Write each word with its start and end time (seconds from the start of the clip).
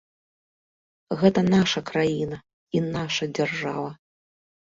Гэта 1.23 1.41
наша 1.55 1.79
краіна 1.91 2.37
і 2.79 2.83
наша 2.97 3.25
дзяржава. 3.39 3.91